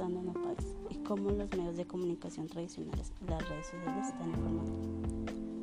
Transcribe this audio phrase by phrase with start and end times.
[0.00, 4.30] pasando en el país y cómo los medios de comunicación tradicionales, las redes sociales están
[4.30, 4.72] informando.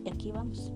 [0.06, 0.72] Y aquí vamos.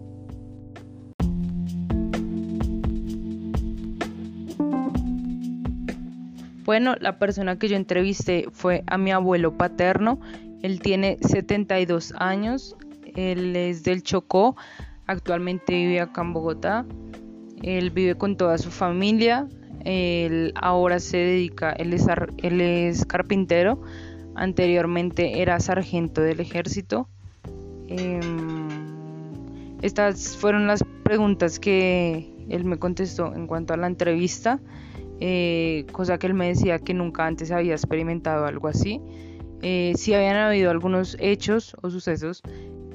[6.66, 10.20] Bueno, la persona que yo entrevisté fue a mi abuelo paterno.
[10.64, 12.76] Él tiene 72 años,
[13.16, 14.56] él es del Chocó,
[15.06, 16.86] actualmente vive acá en Bogotá.
[17.62, 19.48] Él vive con toda su familia.
[19.86, 23.82] Él ahora se dedica, él es, él es carpintero.
[24.36, 27.08] Anteriormente era sargento del ejército.
[27.88, 28.70] Em,
[29.82, 34.60] estas fueron las preguntas que él me contestó en cuanto a la entrevista.
[35.20, 39.02] Eh, cosa que él me decía que nunca antes había experimentado algo así.
[39.62, 42.42] Eh, sí habían habido algunos hechos o sucesos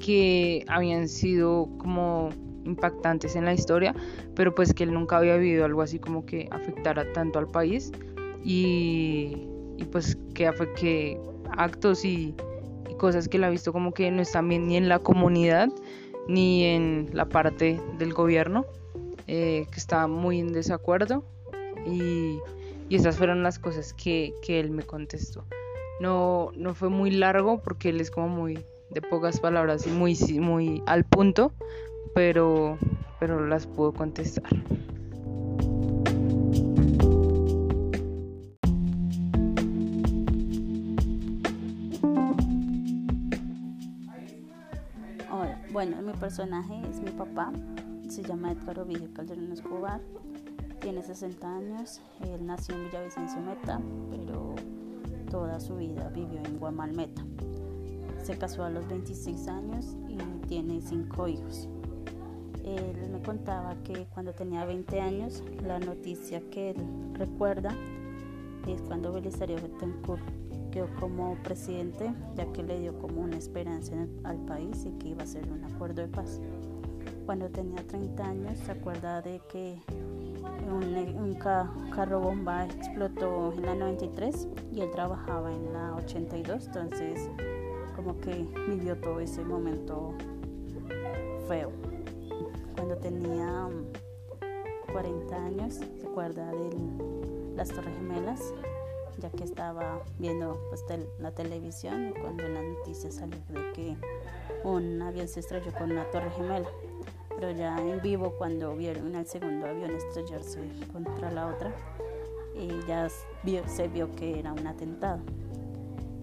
[0.00, 2.30] que habían sido como
[2.66, 3.94] impactantes en la historia,
[4.34, 7.92] pero pues que él nunca había vivido algo así como que afectara tanto al país
[8.44, 9.48] y,
[9.92, 11.20] pues que, que
[11.56, 12.34] actos y,
[12.98, 15.68] cosas que él ha visto como que no están bien ni en la comunidad
[16.28, 18.64] ni en la parte del gobierno,
[19.26, 21.24] eh, que está muy en desacuerdo
[21.86, 22.38] y,
[22.88, 25.44] esas fueron las cosas que, él me contestó.
[26.00, 30.16] No, no fue muy largo porque él es como muy de pocas palabras y muy,
[30.40, 31.52] muy al punto,
[32.14, 32.78] pero,
[33.20, 34.50] pero las pudo contestar.
[45.30, 47.52] Hola, bueno, mi personaje es mi papá,
[48.08, 50.00] se llama Edgar Ovidio Calderón Escobar
[50.86, 54.54] tiene 60 años, él nació en Villavicencio Meta, pero
[55.28, 57.24] toda su vida vivió en Guamalmeta.
[58.26, 60.16] Se casó a los 26 años y
[60.48, 61.68] tiene 5 hijos.
[62.64, 66.76] Él me contaba que cuando tenía 20 años, la noticia que él
[67.12, 67.72] recuerda
[68.66, 70.24] es cuando Belisario Betancourt
[70.72, 75.22] quedó como presidente, ya que le dio como una esperanza al país y que iba
[75.22, 76.40] a ser un acuerdo de paz.
[77.26, 79.78] Cuando tenía 30 años, se acuerda de que
[80.68, 81.38] un,
[81.94, 87.30] carro bomba explotó en la 93 y él trabajaba en la 82, entonces
[88.06, 90.14] como que vivió todo ese momento
[91.48, 91.72] feo.
[92.76, 93.68] Cuando tenía
[94.92, 96.70] 40 años, se acuerda de
[97.56, 98.54] las Torres Gemelas,
[99.18, 100.84] ya que estaba viendo pues,
[101.18, 103.96] la televisión y cuando la noticia salió de que
[104.62, 106.68] un avión se estrelló con una torre gemela
[107.34, 111.70] pero ya en vivo cuando vieron el segundo avión estrellarse contra la otra,
[112.54, 115.20] y ya se vio que era un atentado.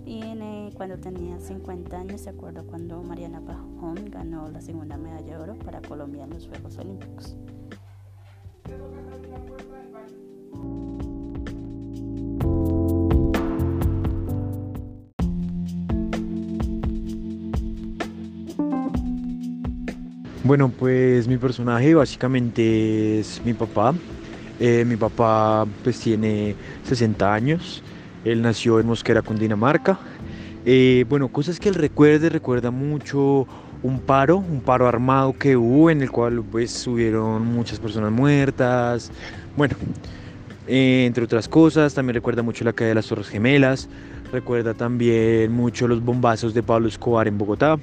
[0.05, 5.43] Y cuando tenía 50 años, se acuerda cuando Mariana Pajón ganó la segunda medalla de
[5.43, 7.37] oro para Colombia en los Juegos Olímpicos.
[20.43, 23.93] Bueno, pues mi personaje básicamente es mi papá.
[24.59, 27.81] Eh, mi papá pues tiene 60 años.
[28.25, 29.99] Él nació en Mosquera, Cundinamarca.
[30.65, 33.47] Eh, bueno, cosas que él recuerde, recuerda mucho
[33.83, 39.11] un paro, un paro armado que hubo en el cual pues hubieron muchas personas muertas.
[39.57, 39.75] Bueno,
[40.67, 43.89] eh, entre otras cosas, también recuerda mucho la caída de las Torres Gemelas,
[44.31, 47.77] recuerda también mucho los bombazos de Pablo Escobar en Bogotá,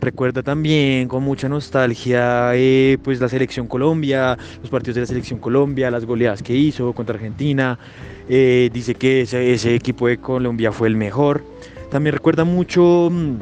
[0.00, 5.38] Recuerda también con mucha nostalgia eh, pues la selección Colombia, los partidos de la selección
[5.38, 7.78] Colombia, las goleadas que hizo contra Argentina.
[8.26, 11.44] Eh, dice que ese, equipo de Colombia fue el mejor.
[11.90, 13.36] También recuerda mucho mm,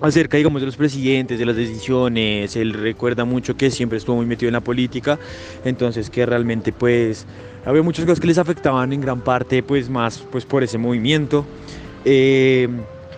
[0.00, 2.56] acerca, digamos, de los presidentes, de las decisiones.
[2.56, 5.20] Él recuerda mucho que siempre estuvo muy metido en la política,
[5.64, 7.26] entonces que realmente pues
[7.64, 11.46] había muchas cosas que les afectaban en gran parte pues más pues por ese movimiento.
[12.04, 12.68] Eh,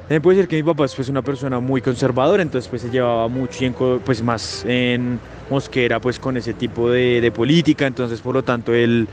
[0.05, 2.91] también puede ser que mi papá es pues, una persona muy conservadora, entonces pues se
[2.91, 5.19] llevaba mucho tiempo pues más en
[5.49, 9.09] Mosquera pues con ese tipo de, política, entonces por lo tanto él,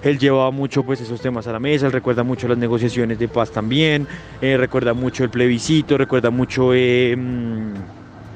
[0.00, 3.26] él llevaba mucho pues esos temas a la mesa, él recuerda mucho las negociaciones de
[3.26, 4.06] paz también,
[4.40, 7.72] eh, recuerda mucho el plebiscito, recuerda mucho eh, mm,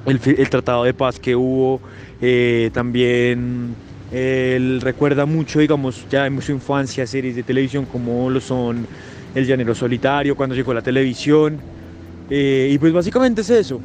[0.06, 1.80] el, tratado de paz que hubo,
[2.20, 3.76] eh, también
[4.10, 8.88] él recuerda mucho digamos ya en su infancia series de televisión como lo son
[9.36, 11.60] El Llanero Solitario, cuando llegó la televisión.
[12.30, 13.80] Eh, y pues básicamente es eso.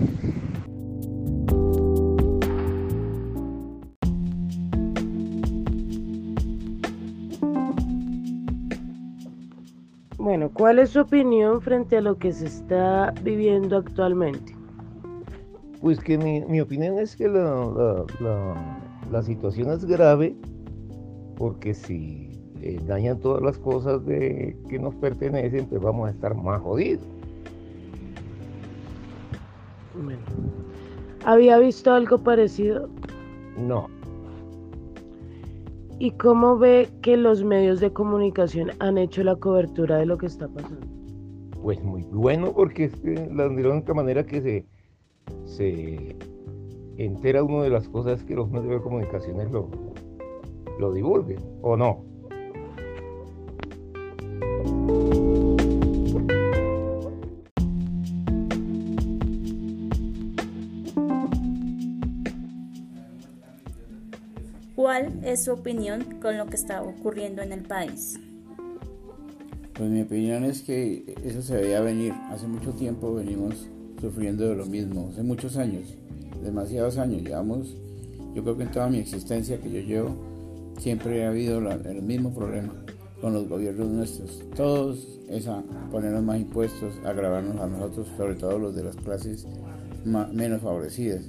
[10.17, 14.53] Bueno, ¿cuál es su opinión frente a lo que se está viviendo actualmente?
[15.81, 18.05] Pues que mi, opinión es que la,
[19.09, 20.35] la, situación es grave
[21.37, 22.31] porque si
[22.61, 27.07] eh, dañan todas las cosas de, que nos pertenecen, pues vamos a estar más jodidos.
[30.03, 30.21] Bueno.
[31.25, 32.89] ¿Había visto algo parecido?
[33.57, 33.89] No,
[35.99, 40.27] ¿Y cómo ve que los medios de comunicación han hecho la cobertura de lo que
[40.27, 40.85] está pasando?
[41.63, 44.65] pues muy bueno porque es que la, única manera que se,
[45.43, 46.15] se
[46.97, 49.67] entera uno de las cosas que los medios de comunicación lo,
[50.79, 52.05] lo divulguen, ¿o no?
[65.37, 68.19] Su opinión con lo que está ocurriendo en el país?
[69.73, 72.13] Pues mi opinión es que eso se veía venir.
[72.31, 73.67] Hace mucho tiempo venimos
[74.01, 75.95] sufriendo de lo mismo, hace muchos años,
[76.43, 77.21] demasiados años.
[77.21, 77.75] Llevamos,
[78.33, 80.15] yo creo que en toda mi existencia que yo llevo,
[80.79, 82.73] siempre ha habido la- el mismo problema
[83.21, 84.43] con los gobiernos nuestros.
[84.55, 89.45] Todos es a ponernos más impuestos, agravarnos a nosotros, sobre todo los de las clases
[90.05, 91.23] ma- menos favorecidas.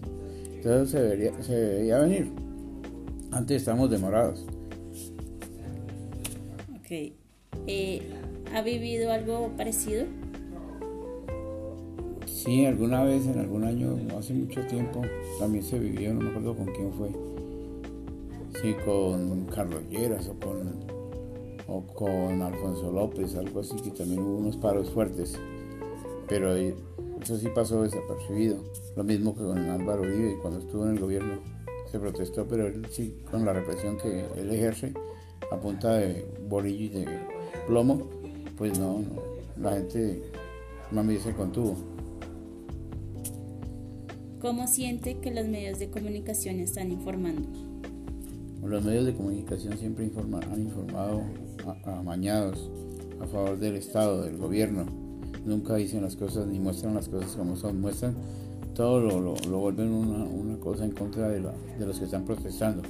[0.55, 2.31] Entonces se, vería, se veía venir.
[3.31, 4.47] Antes estábamos demorados.
[6.77, 7.13] Ok.
[7.67, 8.03] Eh,
[8.55, 10.07] ¿Ha vivido algo parecido?
[12.27, 15.03] Sí, alguna vez en algún año, hace mucho tiempo,
[15.39, 17.11] también se vivió, no me acuerdo con quién fue.
[18.63, 20.73] Sí, con Carlos Lleras o con,
[21.67, 25.39] o con Alfonso López, algo así, que también hubo unos paros fuertes.
[26.27, 26.75] Pero eh,
[27.23, 28.65] eso sí pasó desapercibido.
[28.97, 31.58] Lo mismo que con Álvaro Uribe, cuando estuvo en el gobierno
[31.91, 34.93] se protestó, pero él sí, con la represión que él ejerce,
[35.51, 37.07] a punta de bolillo y de
[37.67, 38.09] plomo,
[38.57, 39.23] pues no, no,
[39.63, 40.23] la gente
[40.93, 41.77] más bien se contuvo.
[44.41, 47.49] ¿Cómo siente que los medios de comunicación están informando?
[48.65, 51.23] Los medios de comunicación siempre informa- han informado
[51.85, 52.71] a- amañados
[53.21, 54.85] a favor del Estado, del gobierno.
[55.45, 57.81] Nunca dicen las cosas ni muestran las cosas como son.
[57.81, 58.15] Muestran
[58.79, 62.05] todo lo, lo, lo vuelven una, una cosa en contra de, la- de los que
[62.05, 62.83] están protestando.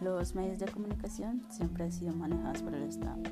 [0.00, 3.22] Los medios de comunicación siempre han sido manejados por el Estado.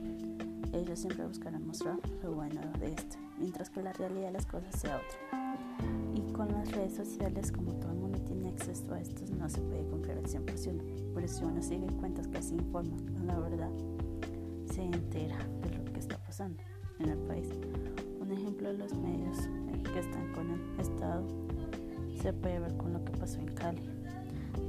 [0.72, 4.78] Ellos siempre buscarán mostrar lo bueno de esto, mientras que la realidad de las cosas
[4.80, 5.58] sea otra.
[6.14, 7.94] Y con las redes sociales, como todo
[8.62, 11.12] acceso a estos, no se puede confiar al 100%.
[11.14, 13.70] Pero si uno sigue cuentas que así informan con la verdad,
[14.72, 16.62] se entera de lo que está pasando
[17.00, 17.48] en el país.
[18.20, 19.36] Un ejemplo de los medios
[19.92, 21.26] que están con el Estado
[22.22, 23.82] se puede ver con lo que pasó en Cali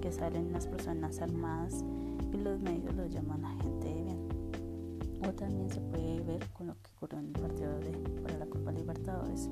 [0.02, 1.84] que salen las personas armadas
[2.34, 4.28] y los medios los llaman agente de bien.
[5.26, 7.92] O también se puede ver con lo que ocurrió en el partido de,
[8.22, 9.50] para la Copa Libertadores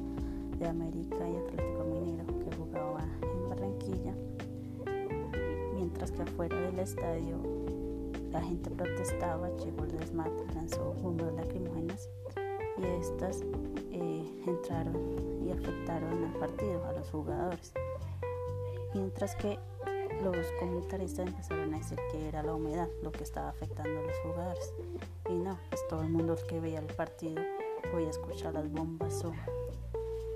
[0.62, 4.14] de América y Atlético Mineiro que jugaba en Barranquilla,
[5.74, 7.38] mientras que afuera del estadio
[8.30, 12.10] la gente protestaba, llegó el desmate, lanzó bombas lacrimógenas
[12.78, 13.42] y estas
[13.92, 17.74] eh, entraron y afectaron al partido, a los jugadores.
[18.94, 19.58] Mientras que
[20.24, 24.18] los comentaristas empezaron a decir que era la humedad lo que estaba afectando a los
[24.20, 24.74] jugadores.
[25.28, 27.42] Y no, pues todo el mundo que veía el partido
[27.92, 29.34] podía escuchar las bombas o,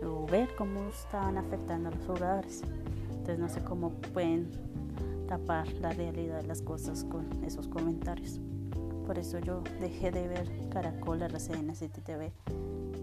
[0.06, 2.64] o ver cómo estaban afectando a los jugadores.
[3.10, 4.52] Entonces no sé cómo pueden
[5.28, 8.40] tapar la realidad de las cosas con esos comentarios.
[9.06, 12.32] Por eso yo dejé de ver Caracol, RCN, City TV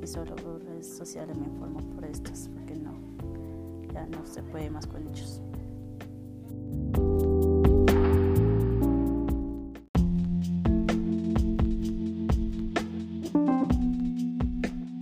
[0.02, 2.92] y solo redes sociales me informo por estas, porque no,
[3.92, 5.40] ya no se puede más con ellos.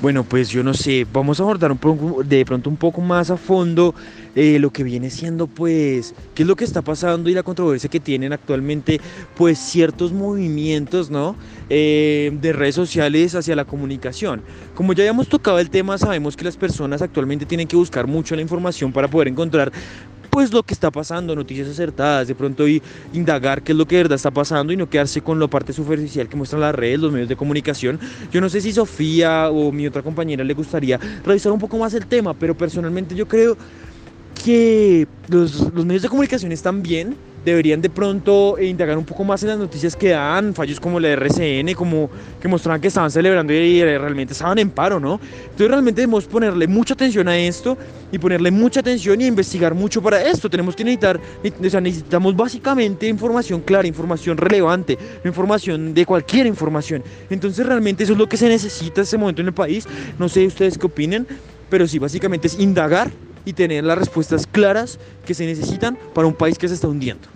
[0.01, 1.77] Bueno, pues yo no sé, vamos a abordar
[2.25, 3.95] de pronto un poco más a fondo
[4.35, 7.91] eh, lo que viene siendo, pues, qué es lo que está pasando y la controversia
[7.91, 8.99] que tienen actualmente,
[9.37, 11.37] pues, ciertos movimientos, ¿no?
[11.69, 14.41] Eh, de redes sociales hacia la comunicación.
[14.75, 18.35] Como ya habíamos tocado el tema, sabemos que las personas actualmente tienen que buscar mucho
[18.35, 19.71] la información para poder encontrar
[20.31, 22.83] pues lo que está pasando, noticias acertadas, de pronto y
[23.13, 25.73] indagar qué es lo que de verdad está pasando y no quedarse con la parte
[25.73, 27.99] superficial que muestran las redes, los medios de comunicación.
[28.33, 31.93] Yo no sé si Sofía o mi otra compañera le gustaría revisar un poco más
[31.95, 33.57] el tema, pero personalmente yo creo
[34.45, 39.25] que los, los medios de comunicación están bien, deberían de pronto eh, indagar un poco
[39.25, 43.11] más en las noticias que dan, fallos como la RCN, como que mostraban que estaban
[43.11, 45.21] celebrando y realmente estaban en paro, ¿no?
[45.45, 47.77] Entonces realmente debemos ponerle mucha atención a esto
[48.13, 50.51] y ponerle mucha atención y investigar mucho para esto.
[50.51, 57.03] Tenemos que necesitar, o sea, necesitamos básicamente información clara, información relevante, información de cualquier información.
[57.29, 59.87] Entonces realmente eso es lo que se necesita en este momento en el país.
[60.19, 61.27] No sé ustedes qué opinen,
[61.69, 63.11] pero sí, básicamente es indagar
[63.45, 67.29] y tener las respuestas claras que se necesitan para un país que se está hundiendo.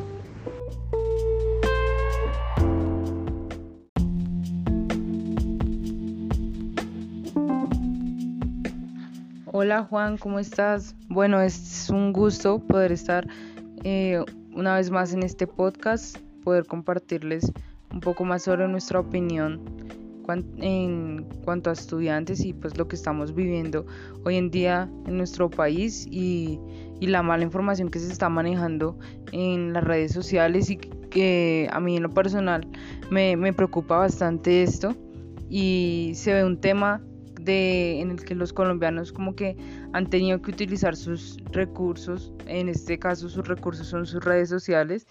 [9.57, 10.95] Hola Juan, ¿cómo estás?
[11.09, 13.27] Bueno, es un gusto poder estar
[13.85, 17.53] eh, una vez más en este podcast, poder compartirles
[17.93, 19.61] un poco más sobre nuestra opinión
[20.33, 23.87] en cuanto a estudiantes y pues lo que estamos viviendo
[24.25, 26.59] hoy en día en nuestro país y,
[27.01, 28.99] la mala información que se está manejando
[29.31, 32.67] en las redes sociales y que a mí en lo personal
[33.11, 34.97] me, me preocupa bastante esto.
[35.51, 37.03] Y se ve un tema
[37.45, 39.57] de, en el que los colombianos como que
[39.93, 45.07] han tenido que utilizar sus recursos, en este caso sus recursos son sus redes sociales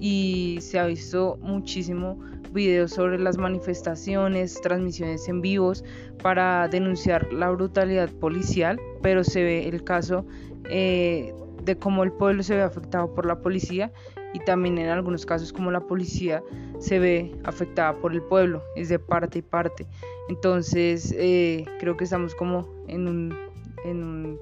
[0.00, 2.20] y se ha visto muchísimo
[2.52, 5.84] videos sobre las manifestaciones, transmisiones en vivos
[6.22, 10.24] para denunciar la brutalidad policial, pero se ve el caso
[10.70, 13.92] eh, de cómo el pueblo se ve afectado por la policía
[14.32, 16.42] y también en algunos casos como la policía
[16.78, 19.86] se ve afectada por el pueblo, es de parte y parte.
[20.28, 23.38] Entonces eh, creo que estamos como en un,
[23.84, 24.40] en un,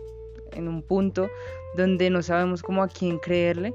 [0.52, 1.28] en un punto
[1.76, 3.74] donde no sabemos cómo a quién creerle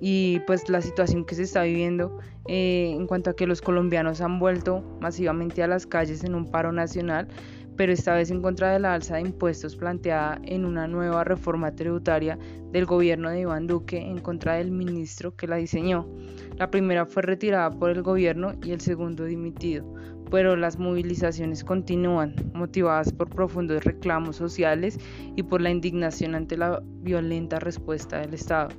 [0.00, 4.20] y pues la situación que se está viviendo eh, en cuanto a que los colombianos
[4.20, 7.28] han vuelto masivamente a las calles en un paro nacional,
[7.76, 11.74] pero esta vez en contra de la alza de impuestos planteada en una nueva reforma
[11.74, 12.38] tributaria
[12.70, 16.08] del gobierno de Iván Duque en contra del ministro que la diseñó.
[16.56, 19.92] La primera fue retirada por el gobierno y el segundo dimitido,
[20.30, 24.98] pero las movilizaciones continúan, motivadas por profundos reclamos sociales
[25.36, 28.70] y por la indignación ante la violenta respuesta del Estado.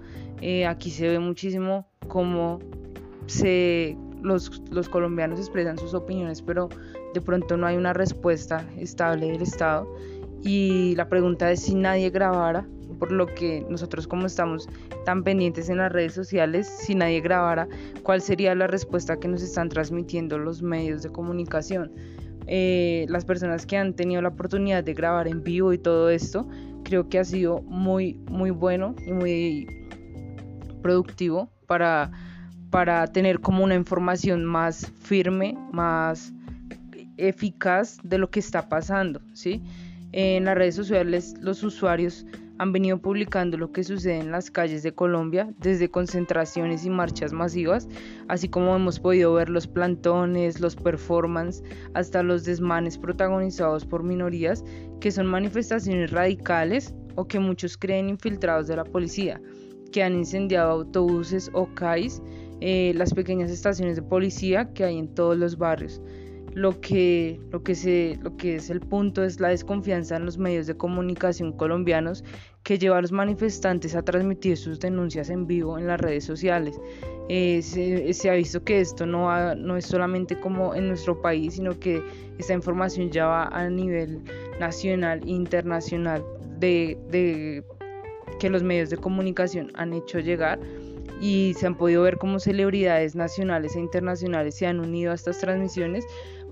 [0.41, 2.59] Eh, aquí se ve muchísimo cómo
[3.27, 6.69] se, los, los colombianos expresan sus opiniones, pero
[7.13, 9.87] de pronto no hay una respuesta estable del Estado.
[10.43, 14.67] Y la pregunta es si nadie grabara, por lo que nosotros como estamos
[15.05, 17.67] tan pendientes en las redes sociales, si nadie grabara,
[18.03, 21.91] ¿cuál sería la respuesta que nos están transmitiendo los medios de comunicación?
[22.47, 26.47] Eh, las personas que han tenido la oportunidad de grabar en vivo y todo esto,
[26.83, 29.67] creo que ha sido muy, muy bueno y muy
[30.81, 32.11] productivo para,
[32.69, 36.31] para tener como una información más firme, más
[37.17, 39.63] eficaz de lo que está pasando, ¿sí?
[40.11, 42.25] En las redes sociales los usuarios
[42.57, 47.33] han venido publicando lo que sucede en las calles de Colombia, desde concentraciones y marchas
[47.33, 47.87] masivas,
[48.27, 54.63] así como hemos podido ver los plantones, los performances, hasta los desmanes protagonizados por minorías,
[54.99, 59.41] que son manifestaciones radicales o que muchos creen infiltrados de la policía
[59.91, 62.21] que han incendiado autobuses o CAIs,
[62.59, 66.01] eh, las pequeñas estaciones de policía que hay en todos los barrios.
[66.55, 70.37] Lo que, lo, que se, lo que es el punto es la desconfianza en los
[70.37, 72.23] medios de comunicación colombianos
[72.63, 76.79] que lleva a los manifestantes a transmitir sus denuncias en vivo en las redes sociales.
[77.27, 81.77] Eh, se, ha visto que esto no, no es solamente como en nuestro país, sino
[81.77, 82.01] que
[82.37, 84.21] esta información ya va a nivel
[84.57, 86.23] nacional e internacional
[86.57, 87.63] de, de
[88.39, 90.59] que los medios de comunicación han hecho llegar
[91.19, 95.39] y se han podido ver como celebridades nacionales e internacionales se han unido a estas
[95.39, 96.05] transmisiones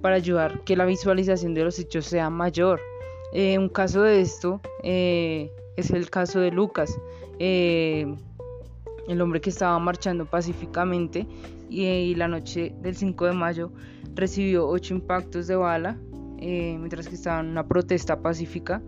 [0.03, 2.81] para ayudar que la visualización de los hechos sea mayor.
[3.31, 6.93] Eh, un caso de esto eh, es el caso de Lucas,
[7.39, 8.13] eh,
[9.07, 11.25] el hombre que estaba marchando pacíficamente
[11.69, 13.71] y, y, la noche del 5 de mayo
[14.13, 15.97] recibió ocho impactos de bala
[16.37, 18.81] mientras que estaba en una protesta pacífica.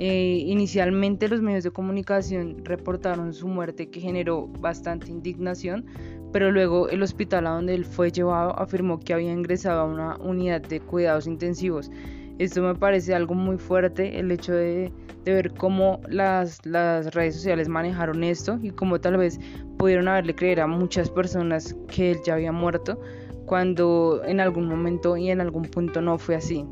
[0.00, 5.86] Eh, inicialmente los medios de comunicación reportaron su muerte que generó bastante indignación,
[6.32, 10.16] pero luego el hospital a donde él fue llevado afirmó que había ingresado a una
[10.16, 11.90] unidad de cuidados intensivos.
[12.38, 14.92] Esto me parece algo muy fuerte, el hecho de,
[15.24, 19.38] ver cómo las, las, redes sociales manejaron esto y cómo tal vez
[19.76, 23.00] pudieron haberle creer a muchas personas que él ya había muerto,
[23.44, 26.64] cuando en algún momento y en algún punto no fue así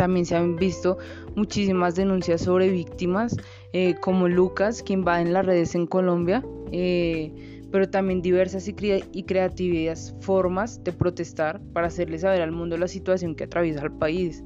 [0.00, 0.96] también se han visto
[1.36, 3.36] muchísimas denuncias sobre víctimas
[3.74, 6.42] eh, como Lucas que invaden las redes en Colombia,
[6.72, 8.74] eh, pero también diversas y,
[9.12, 13.92] y creativas formas de protestar para hacerle saber al mundo la situación que atraviesa el
[13.92, 14.42] país.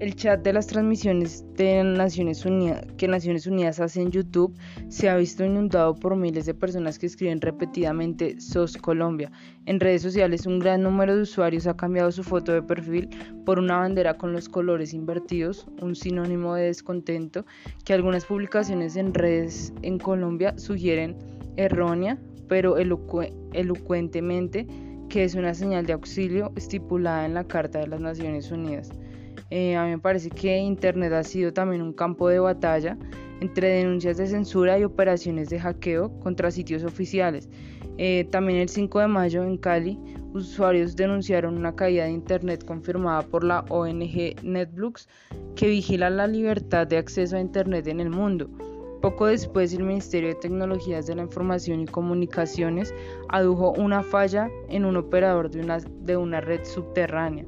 [0.00, 4.52] El chat de las transmisiones de Naciones Unidas, que Naciones Unidas hace en YouTube
[4.88, 9.30] se ha visto inundado por miles de personas que escriben repetidamente SOS Colombia.
[9.66, 13.08] En redes sociales un gran número de usuarios ha cambiado su foto de perfil
[13.46, 17.46] por una bandera con los colores invertidos, un sinónimo de descontento
[17.84, 21.16] que algunas publicaciones en redes en Colombia sugieren
[21.56, 24.66] errónea, pero elocuentemente
[25.08, 28.90] que es una señal de auxilio estipulada en la Carta de las Naciones Unidas.
[29.50, 32.96] Eh, a mí me parece que Internet ha sido también un campo de batalla
[33.40, 37.48] entre denuncias de censura y operaciones de hackeo contra sitios oficiales.
[37.98, 39.98] Eh, también el 5 de mayo en Cali,
[40.32, 45.08] usuarios denunciaron una caída de Internet confirmada por la ONG NetBlocks
[45.54, 48.50] que vigila la libertad de acceso a Internet en el mundo.
[49.04, 52.94] Poco después, el Ministerio de Tecnologías de la Información y Comunicaciones
[53.28, 57.44] adujo una falla en un operador de una, de una red subterránea.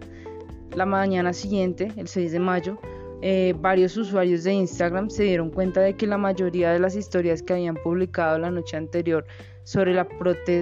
[0.75, 2.79] La mañana siguiente, el 6 de mayo,
[3.23, 7.43] eh, varios usuarios de Instagram se dieron cuenta de que la mayoría de las historias
[7.43, 9.25] que habían publicado la noche anterior
[9.65, 10.07] sobre, la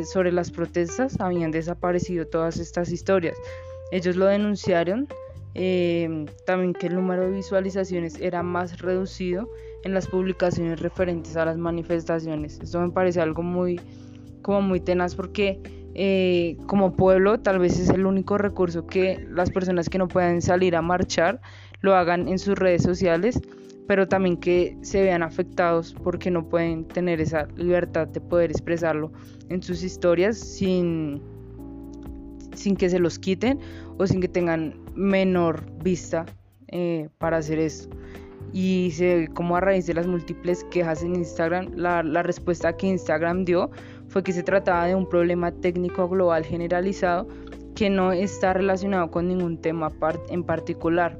[0.04, 3.36] sobre las protestas habían desaparecido todas estas historias.
[3.90, 5.08] Ellos lo denunciaron,
[5.56, 9.50] eh, también que el número de visualizaciones era más reducido
[9.84, 12.58] en las publicaciones referentes a las manifestaciones.
[12.60, 13.80] Esto me parece algo muy,
[14.42, 15.60] como muy tenaz porque
[15.94, 20.42] eh, como pueblo tal vez es el único recurso que las personas que no puedan
[20.42, 21.40] salir a marchar
[21.82, 23.40] lo hagan en sus redes sociales,
[23.86, 29.12] pero también que se vean afectados porque no pueden tener esa libertad de poder expresarlo
[29.50, 31.22] en sus historias sin,
[32.54, 33.60] sin que se los quiten
[33.98, 36.24] o sin que tengan menor vista
[36.68, 37.94] eh, para hacer esto.
[38.56, 42.86] Y se como a raíz de las múltiples quejas en Instagram, la, la respuesta que
[42.86, 43.68] Instagram dio
[44.06, 47.26] fue que se trataba de un problema técnico global generalizado
[47.74, 49.92] que no está relacionado con ningún tema
[50.28, 51.18] en particular.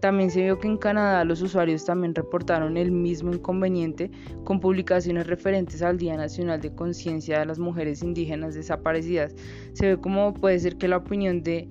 [0.00, 4.10] También se vio que en Canadá los usuarios también reportaron el mismo inconveniente
[4.44, 9.34] con publicaciones referentes al Día Nacional de Conciencia de las Mujeres Indígenas Desaparecidas.
[9.72, 11.70] Se ve como puede ser que la opinión de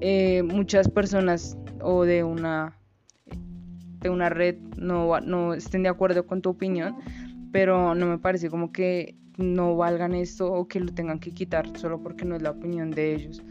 [0.00, 2.78] eh, muchas personas o de una,
[4.10, 6.96] una red no, no estén de acuerdo con tu opinión,
[7.52, 11.76] pero no me parece como que no valgan esto o que lo tengan que quitar
[11.76, 13.42] solo porque no es la opinión de ellos.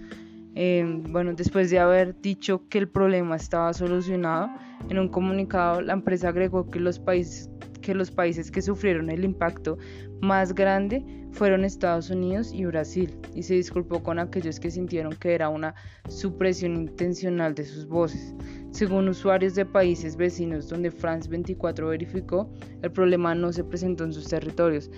[0.56, 4.50] Em, bueno, después de haber dicho que el problema estaba solucionado,
[4.90, 7.50] en un comunicado la empresa agregó que los países
[7.82, 9.78] que los países que sufrieron el impacto
[10.22, 15.34] más grande fueron Estados Unidos y Brasil, y se disculpó con aquellos que sintieron que
[15.34, 15.76] era una
[16.08, 18.34] supresión intencional de sus voces.
[18.74, 22.50] Según usuarios de países vecinos donde France 24 verificó,
[22.82, 24.90] el problema no se presentó en sus territorios,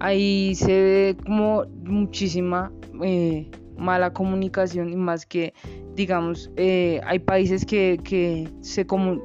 [0.00, 2.70] ahí se ve como muchísima
[3.02, 5.54] eh, mala comunicación y más que
[5.94, 9.18] digamos eh, hay países que, que se como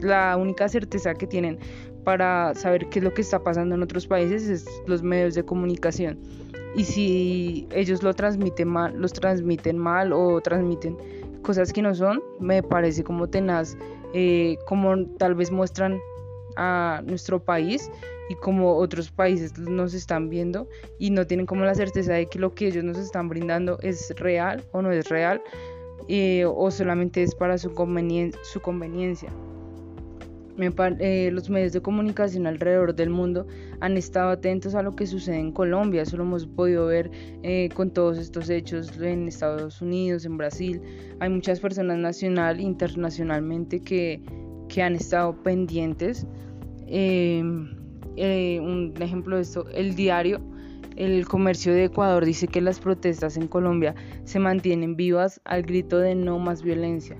[0.00, 1.58] la única certeza que tienen
[2.04, 5.44] para saber qué es lo que está pasando en otros países es los medios de
[5.44, 6.18] comunicación.
[6.74, 10.96] Y si ellos lo transmiten mal los transmiten mal o transmiten
[11.42, 13.76] cosas que no son me parece como tenaz
[14.12, 15.98] eh, como tal vez muestran
[16.56, 17.90] a nuestro país
[18.28, 22.38] y como otros países nos están viendo y no tienen como la certeza de que
[22.38, 25.42] lo que ellos nos están brindando es real o no es real
[26.08, 27.70] eh, o solamente es para su,
[28.42, 29.32] su conveniencia.
[30.62, 33.46] Eh, los medios de comunicación alrededor del mundo
[33.80, 37.10] han estado atentos a lo que sucede en Colombia, eso lo hemos podido ver
[37.42, 40.82] eh, con todos estos hechos en Estados Unidos, en Brasil.
[41.20, 44.22] Hay muchas personas nacional internacionalmente que,
[44.68, 46.26] que han estado pendientes.
[46.86, 50.40] Eh, un ejemplo de esto, el diario
[50.96, 53.94] El Comercio de Ecuador dice que las protestas en Colombia
[54.24, 57.16] se mantienen vivas al grito de no más violencia.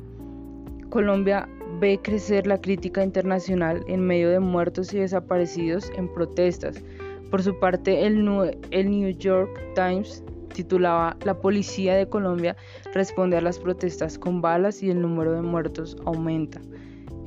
[0.90, 1.48] Colombia
[1.80, 6.82] ve crecer la crítica internacional en medio de muertos y desaparecidos en protestas.
[7.30, 12.56] Por su parte, el New York Times titulaba La policía de Colombia
[12.92, 16.60] responde a las protestas con balas y el número de muertos aumenta.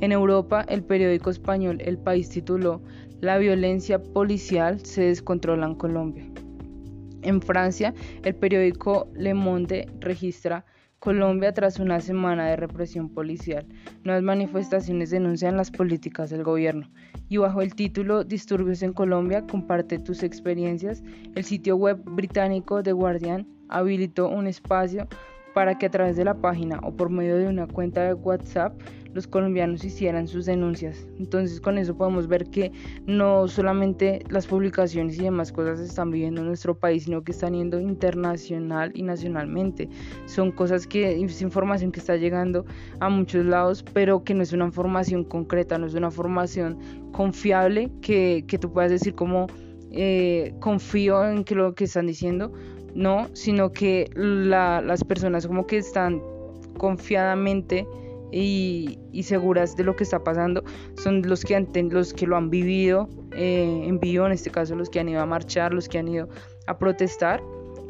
[0.01, 2.81] En Europa, el periódico español El País tituló
[3.21, 6.25] La violencia policial se descontrola en Colombia.
[7.21, 10.65] En Francia, el periódico Le Monde registra
[11.03, 13.65] Colombia tras una semana de represión policial.
[14.05, 16.89] Nuevas manifestaciones denuncian las políticas del gobierno.
[17.27, 21.03] Y bajo el título Disturbios en Colombia, comparte tus experiencias,
[21.35, 25.09] el sitio web británico The Guardian habilitó un espacio
[25.53, 28.73] para que a través de la página o por medio de una cuenta de WhatsApp
[29.13, 31.07] los colombianos hicieran sus denuncias.
[31.19, 32.71] Entonces con eso podemos ver que
[33.05, 37.53] no solamente las publicaciones y demás cosas están viviendo en nuestro país, sino que están
[37.53, 39.87] yendo internacional y nacionalmente.
[40.25, 42.65] Son cosas que es información que está llegando
[42.99, 46.79] a muchos lados, pero que no es una información concreta, no es una información
[47.11, 49.47] confiable que, que tú puedas decir como
[49.95, 52.51] eh, confío en que lo que están diciendo,
[52.95, 56.21] no, sino que las personas como que están
[56.77, 57.87] confiadamente
[58.31, 60.63] y, seguras de lo que está pasando
[61.01, 64.75] son los que, han, los que lo han vivido eh, en vivo, en este caso
[64.75, 66.27] los que han ido a marchar, los que han ido
[66.67, 67.41] a protestar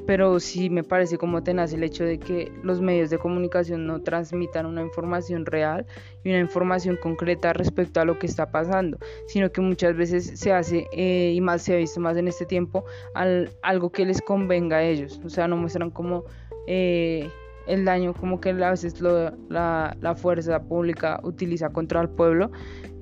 [0.05, 4.01] pero sí me parece como tenaz el hecho de que los medios de comunicación no
[4.01, 5.85] transmitan una información real
[6.23, 10.51] y una información concreta respecto a lo que está pasando, sino que muchas veces se
[10.51, 14.21] hace, eh, y más se ha visto más en este tiempo, al, algo que les
[14.21, 16.25] convenga a ellos, o sea, no muestran como
[16.67, 17.29] eh,
[17.67, 22.51] el daño como que a veces la, la, fuerza pública utiliza contra el pueblo,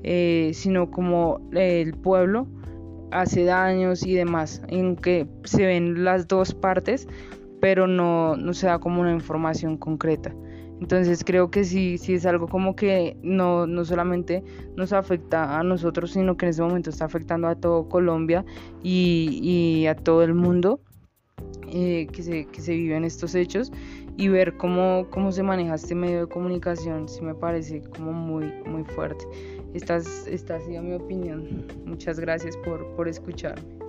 [0.04, 2.48] eh, sino como el pueblo
[3.12, 7.08] hace daños y demás, en que se ven las dos partes,
[7.60, 10.34] pero no, no se da como una información concreta.
[10.82, 14.44] Entonces creo que sí, sí es algo como que no, no solamente
[14.76, 18.44] nos afecta a nosotros, sino que en ese momento está afectando a todo Colombia
[18.82, 20.82] y, y a todo el mundo
[21.68, 23.72] eh, que, se, que se viven estos hechos
[24.18, 28.52] y ver cómo, cómo se maneja este medio de comunicación sí me parece como muy,
[28.66, 29.24] muy fuerte.
[29.74, 31.66] Esta, esta ha sido mi opinión.
[31.86, 33.82] Muchas gracias por, por escucharme.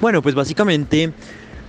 [0.00, 1.12] Bueno, pues básicamente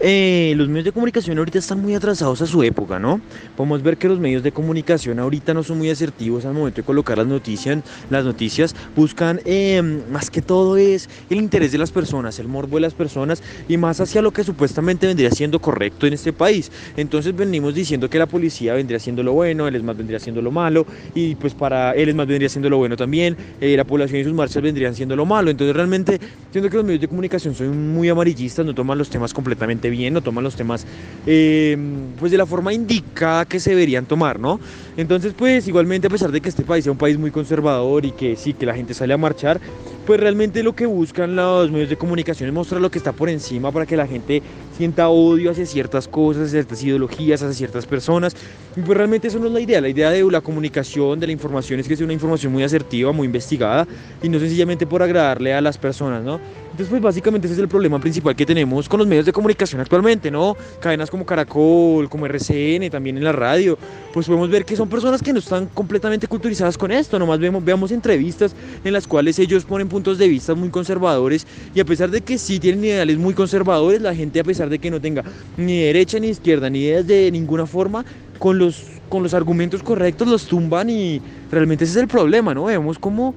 [0.02, 3.20] eh, los medios de comunicación ahorita están muy atrasados a su época, ¿no?
[3.58, 6.86] Podemos ver que los medios de comunicación ahorita no son muy asertivos al momento de
[6.86, 7.80] colocar las noticias.
[8.10, 12.78] Las noticias buscan em, más que todo es el interés de las personas, el morbo
[12.78, 16.72] de las personas y más hacia lo que supuestamente vendría siendo correcto en este país.
[16.96, 20.42] Entonces venimos diciendo que la policía vendría siendo lo bueno, él es más vendría siendo
[20.42, 23.84] lo malo y pues para él es más vendría siendo lo bueno también, eh, la
[23.84, 25.52] población y sus marchas vendrían siendo lo malo.
[25.52, 26.20] Entonces realmente
[26.52, 30.14] siento que los medios de comunicación son muy amarillistas, no toman los temas completamente bien,
[30.14, 30.86] no toman los temas
[31.26, 31.78] eh,
[32.20, 34.60] pues de la forma indicada que se deberían tomar, ¿no?
[34.98, 38.12] Entonces pues igualmente a pesar de que este país sea un país muy conservador y
[38.12, 39.60] que sí, que la gente sale a marchar,
[40.06, 43.30] pues realmente lo que buscan los medios de comunicación es mostrar lo que está por
[43.30, 44.42] encima para que la gente
[44.80, 48.34] sienta odio hacia ciertas cosas, hacia ciertas ideologías, hacia ciertas personas.
[48.78, 49.82] Y pues realmente eso no es la idea.
[49.82, 53.12] La idea de la comunicación, de la información, es que sea una información muy asertiva,
[53.12, 53.86] muy investigada
[54.24, 56.40] y no sencillamente por agradarle a las personas, ¿no?
[56.80, 59.82] Entonces, pues básicamente ese es el problema principal que tenemos con los medios de comunicación
[59.82, 60.56] actualmente, ¿no?
[60.80, 63.78] Cadenas como Caracol, como RCN, también en la radio,
[64.14, 67.66] pues podemos ver que son personas que no están completamente culturizadas con esto, nomás vemos,
[67.66, 72.12] veamos entrevistas en las cuales ellos ponen puntos de vista muy conservadores y a pesar
[72.12, 75.24] de que sí tienen ideales muy conservadores, la gente a pesar de que no tenga
[75.58, 78.06] ni derecha ni izquierda, ni ideas de ninguna forma,
[78.38, 82.66] con los, con los argumentos correctos los tumban y realmente ese es el problema, ¿no?
[82.66, 83.36] Vemos cómo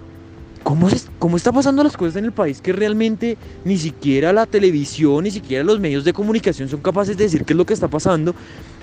[0.62, 5.24] ¿Cómo, ¿Cómo está pasando las cosas en el país que realmente ni siquiera la televisión,
[5.24, 7.88] ni siquiera los medios de comunicación son capaces de decir qué es lo que está
[7.88, 8.32] pasando?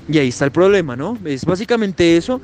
[0.09, 1.17] Y ahí está el problema, ¿no?
[1.23, 2.41] Es básicamente eso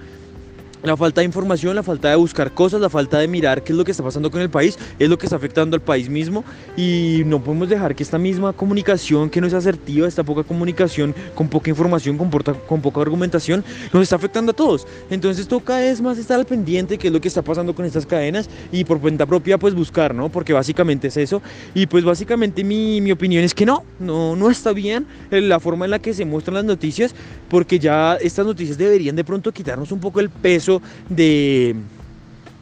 [0.85, 3.77] la falta de información, la falta de buscar cosas, la falta de mirar qué es
[3.77, 6.43] lo que está pasando con el país, es lo que está afectando al país mismo
[6.77, 11.15] y no podemos dejar que esta misma comunicación que no es asertiva, esta poca comunicación
[11.33, 14.85] con poca información, con, con poca argumentación, nos está afectando a todos.
[15.09, 18.05] Entonces toca es más estar al pendiente qué es lo que está pasando con estas
[18.05, 20.29] cadenas y por cuenta propia pues buscar, ¿no?
[20.29, 21.41] Porque básicamente es eso
[21.73, 25.85] y pues básicamente mi, mi opinión es que no, no, no está bien la forma
[25.85, 27.15] en la que se muestran las noticias
[27.49, 30.74] porque ya estas noticias deberían de pronto quitarnos un poco el peso
[31.09, 31.75] de,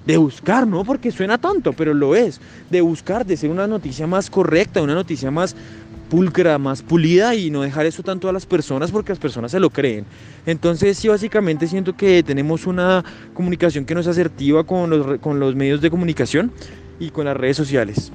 [0.05, 0.83] de buscar, ¿no?
[0.83, 4.95] Porque suena tonto, pero lo es, de buscar, de ser una noticia más correcta, una
[4.95, 5.55] noticia más
[6.09, 9.59] pulcra, más pulida y no dejar eso tanto a las personas porque las personas se
[9.59, 10.05] lo creen.
[10.45, 15.39] Entonces sí, básicamente siento que tenemos una comunicación que no es asertiva con los, con
[15.39, 16.51] los medios de comunicación
[16.99, 18.11] y con las redes sociales.